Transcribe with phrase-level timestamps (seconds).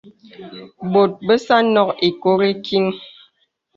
[0.91, 2.85] Bòt bəsà à nók īkori kiŋ.